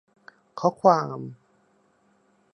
[0.59, 1.19] ข้อความ